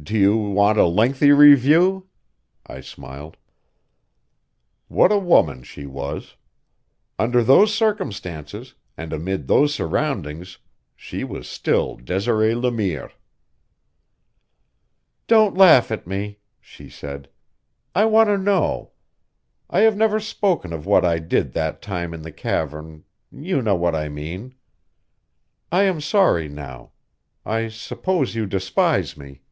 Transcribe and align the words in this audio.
"Do 0.00 0.16
you 0.16 0.36
want 0.38 0.78
a 0.78 0.86
lengthy 0.86 1.32
review?" 1.32 2.08
I 2.66 2.80
smiled. 2.80 3.36
What 4.86 5.12
a 5.12 5.18
woman 5.18 5.64
she 5.64 5.84
was! 5.86 6.36
Under 7.18 7.42
those 7.44 7.74
circumstances, 7.74 8.74
and 8.96 9.12
amid 9.12 9.48
those 9.48 9.74
surroundings, 9.74 10.58
she 10.96 11.24
was 11.24 11.46
still 11.46 11.96
Desiree 11.96 12.54
Le 12.54 12.70
Mire. 12.70 13.10
"Don't 15.26 15.56
laugh 15.58 15.90
at 15.90 16.06
me," 16.06 16.38
she 16.58 16.88
said. 16.88 17.28
"I 17.94 18.06
want 18.06 18.28
to 18.28 18.38
know. 18.38 18.92
I 19.68 19.80
have 19.80 19.96
never 19.96 20.20
spoken 20.20 20.72
of 20.72 20.86
what 20.86 21.04
I 21.04 21.18
did 21.18 21.52
that 21.52 21.82
time 21.82 22.14
in 22.14 22.22
the 22.22 22.32
cavern 22.32 23.04
you 23.30 23.60
know 23.60 23.76
what 23.76 23.96
I 23.96 24.08
mean. 24.08 24.54
I 25.70 25.82
am 25.82 26.00
sorry 26.00 26.48
now. 26.48 26.92
I 27.44 27.68
suppose 27.68 28.34
you 28.36 28.46
despise 28.46 29.14
me." 29.14 29.42